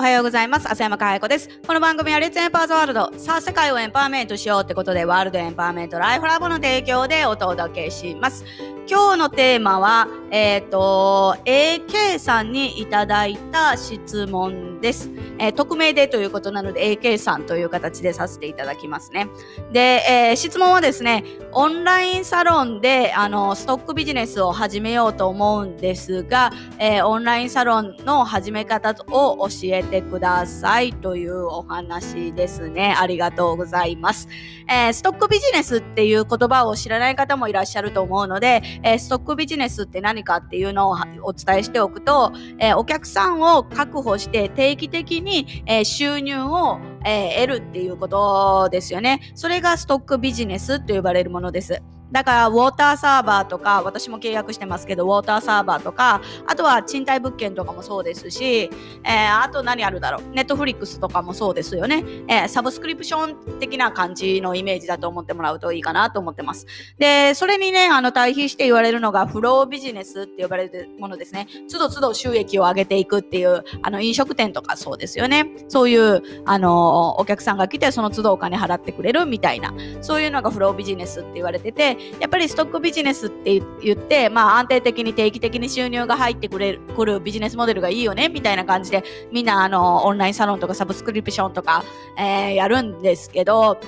[0.00, 0.66] おはようございます。
[0.66, 1.60] 浅山かや子です。
[1.66, 3.12] この番組はレッツエンパワーズワールド。
[3.18, 8.46] さあ、世界をエンパワーメントしようってことで、ワールドエンパワーメントライフラボの提供でお届けします。
[8.88, 15.10] 今日のテーマは、えっ、ー、と、AK さんにいただいた質問です。
[15.38, 19.28] えー、匿名でということなので、AK さんという形でさせていただきますね。
[19.70, 32.94] で、えー、質問はですね、オンラインサロンで、あの、ストックビジネスを始めようと思うんですが、えオンラインサロンの始め方を教えてくださいというお話ですね。
[32.96, 34.28] ありがとうございます。
[34.68, 49.20] えストックビジネスっていう言葉を知らない方もいらっしゃると思うので、えー、ストックビジネスって何かっていうのをお伝えしておくと、えー、お客さんを確保して定期的に、えー、収入を、え得るっていうことですよね。
[49.34, 51.82] それがストックビジネスと呼ばれるものです。
[52.12, 60.22] だから、ウォーターサーバーとか、私も契約してますけど、ウォーターサーバーとか、あとは賃貸物件とかもそうですし、えー、あと何あるだろう。
[60.34, 62.04] ネットフリックスとかもそうですよね。
[62.28, 66.66] えー、サブスクリプション的な感じのイメージだと思ってもらうといいかなと思ってます。
[66.98, 71.46] で、それにね、あの、対比して言われるのが、フロービジネスって呼ばれるものですね。
[71.70, 75.46] 都度都度収益を上げていくっていう、あの、飲食店とかそうですよね。
[75.68, 91.84] そういう、あの、お客さんが来て、その都度お金払ってくれるみたいな、そういうのがフロービジネスって言われてて、やっぱりストックビジネスって言って、まあ安定的に定期的に収入が入ってくれる、くるビジネスモデルがいいよね、みたいな感じで、みんなあの、オンラインサロンとかサブスクリプションとか、
[92.18, 93.78] えー、やるんですけど、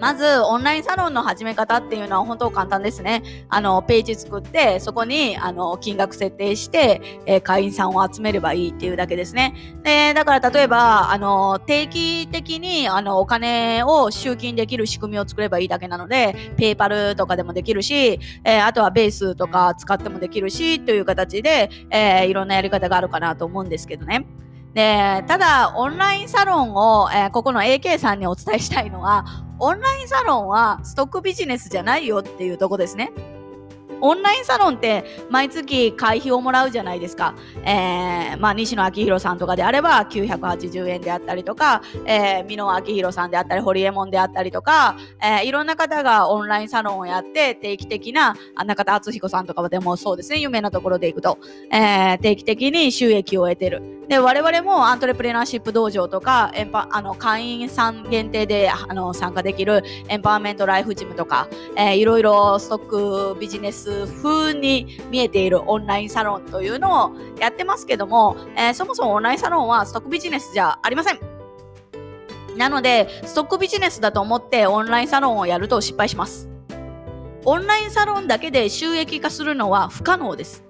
[0.00, 3.22] まず、オンラインサロンの始め方っていうのは本当簡単ですね。
[3.50, 9.54] あの、ページ作って、そこに、あの、金額設定して、えー、会員さんを集めればいいっていうだけですね。
[9.82, 24.24] で、だから例えば、あの、定期的に、あの、お金を集金できる仕組みを作ればいいだけなので、ペーパルとかでもできるし、えー、あとはベースとか使ってもできるし、という形で、えー、いろんなやり方があるかなと思うんですけどね。
[24.74, 29.24] で、ただ、オンラインサロンを、えー、ここの AK さんにお伝えしたいのは、
[29.58, 33.12] オンラインサロンはストックビジネスじゃないよっていうとこですね。
[34.00, 37.34] オンラインサロンって毎月会費をもらうじゃないですか。
[37.64, 51.38] えー、まあ、西野昭弘さんとかであれば980円であったりとか、えー、美濃昭弘さんであったり、堀江門であったりとか、えー、いろんな方がオンラインサロンをやって定期的な、あ中田敦彦さんとかでもそうですね、有名なところで行くと、
[51.70, 54.00] えー、定期的に収益を得てる。
[54.08, 61.46] で、我々もアントレプレナーシップ道場とか、エンパ、あの、会員さん限定で、あの、参加できるエンパワーメントライフジムとか、
[61.76, 71.18] えー、いろいろストックビジネスス風に見えているオンラインサロンというのをやってますけども、えー、そもそもオンラインサロンはストックビジネスじゃありません。
[72.56, 76.48] なので、ストックビジネスだと思ってオンラインサロンをやると失敗します。
[77.44, 80.69] オンラインサロンだけで収益化するのは不可能です。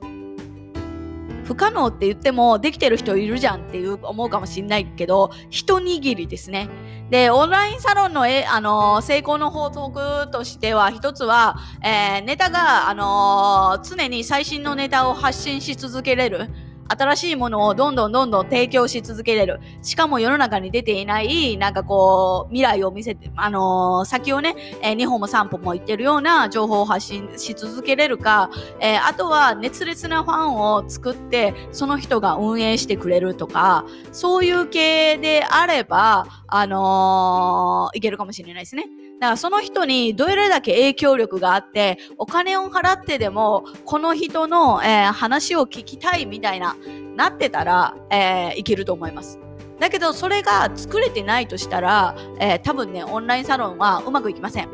[1.51, 6.69] 不可能って言ってもできてる人いるじゃんっていう思うかもしんないけど、一握りですね。
[7.11, 16.49] で、オンラインサロンの、え、あのー、成功の法則としては、一つは、えー、ネタが、あのー、常に最新のネタを発信し続けれる。
[16.91, 19.61] 新しいものをどんどんどんどん提供し続けれる。
[19.83, 28.51] しかも世の中に出ていない、なんかこう、未来を見せて、あのー、先をね、えー、2歩も3歩も言ってるような情報を発信し続けれるか、
[28.81, 38.87] えー、あとは熱烈なファンを作って、その人が運営してくれるとか、そういう系であれば、あのー、いけるかもしれないですね。
[39.21, 46.75] だからその人にどれだけ影響力があって、お金を払ってでも、この人の、えー、話を聞きたいみたいな、
[47.17, 49.39] なってたら、えー、いけると思います。
[49.79, 54.69] だけど、それが作れてないとしたら、えー、多分ね、オンラインサロンはうまくいきません。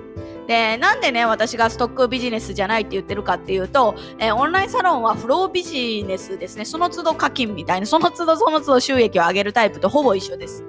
[0.49, 6.65] で、なんでね、私がストックビジネスじゃないって言ってるかっていうと、えー、オンラインサロンはフロービジネスですね。
[6.65, 10.65] その都度課金みたいな、その都度その都度収益を上げるタイプとほぼ一緒です。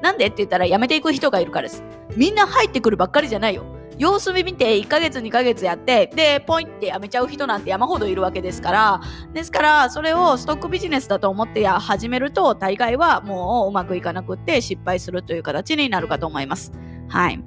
[0.00, 1.84] なんでって言ったら辞めていく人がいるからです。
[2.16, 3.64] みんな入ってくるばっかりじゃないよ。
[4.02, 9.00] 様子見見て1ヶ月2ヶ月やってでポイってやめちゃう人なんて山ほどいるわけですから。
[9.32, 16.72] ですからそれをストックビジネスだと思ってや始めると大概はもううまくいかなくって失敗するという形になるかと思います。
[17.08, 17.40] はい。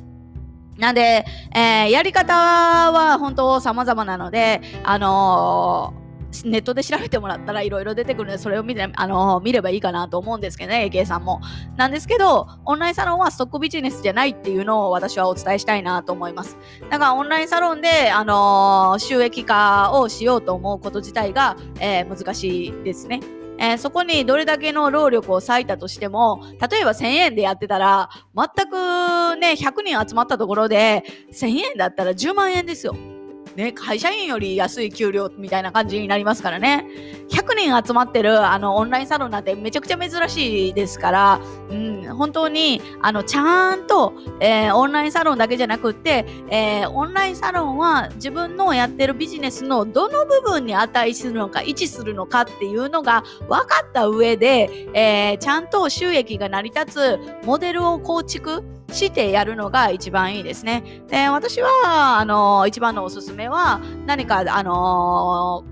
[0.78, 6.05] なんで、えー、やり方は本当様々なのであのー
[6.46, 11.42] ネットで調べてもらったらいろいろ出てくるので、それを見て、あの、見ればいいかなと思うんですけどね、AK さんも。
[11.78, 16.58] なんですけど、オンラインサロンはストックビジネスじゃないっていうのを私はお伝えしたいなと思います。
[16.90, 23.22] だからオンラインサロンで、あのー、収益化をしようと思うこと自体が、えー、難しいですね。
[23.58, 32.96] えー、そこにどれだけの労力を割いたとしても、例えば1000円でやってたら、全くね、100人集まったところで、1000円だったら10万円ですよ。
[33.56, 36.86] ね、会社員より安い給料みたいな感じになりますからね。
[37.30, 60.84] 100人集まってるあのオンラインサロンなんてめちゃくちゃ珍しいですから、うん、本当にあのちゃんと、えー、オンラインサロンだけじゃなくって、えー、オンラインサロンは自分のやってるビジネスのどの部分に値するのか、位置するのかっていうのが分かった上で、えー、ちゃんと収益が成り立つモデルを構築してやるのが一番いいですね。
[61.08, 65.64] で私は、あの一番のおすすめは何か、あの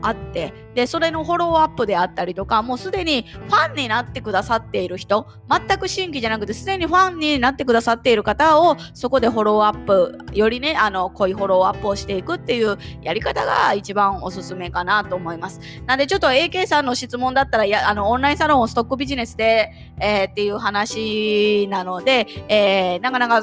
[0.00, 15.60] あって、で、それのフォローアップであったりとか、もうすでにファンになってくださっている人、全く新規じゃなくて、すでにファンになってくださっている方を、そこでフォローアップ、よりね、あの、濃いフォローアップをしていくっていうやり方が一番おすすめかなと思います。
[15.86, 19.70] なんで、ちょっと AK さんの質問だったら、や、あの、オンラインサロンをストックビジネスで、
[20.00, 23.42] えー、っていう話なので、えー、なかなか、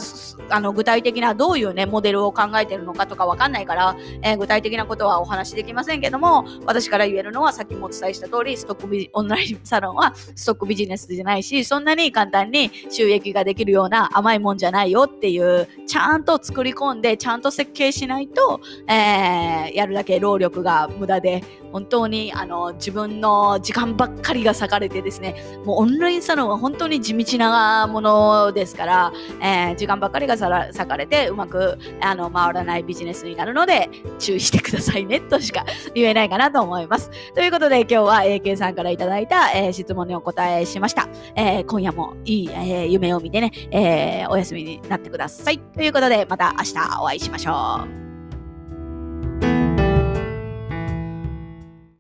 [0.50, 21.44] あの、具体的などういうね、モデルを考えてるのかとかわかんないから、えー、具体的なことはお話しできませんけども、私から言えるのは、さっきもお伝えした通り、ストックビオンラインサロンはストックビジネスじゃないし、そんなに簡単に収益ができるような甘いもんじゃないよっていう、ちゃんと作り込んで、ちゃんと設計しないと、えー、やるだけ労力が無駄で、
[21.76, 25.36] 本当にあの自分の時間ばっかりが割かれてですね、
[25.66, 33.90] もうオンラインサロンは本当に地道なものですから、えー、時間ばっかりが割かれてうまくあの回らないビジネスになるので
[34.20, 37.12] 注意してくださいねとしか言えないかなと思います。
[37.34, 41.10] ということで今日は AK さんからいただいた、えー、質問にお答えしました。
[41.36, 45.60] え、今夜もいい、え夢を見てね、えお休みになってください。
[45.60, 46.65] ということでまた明日
[47.02, 48.05] お会いしましょう。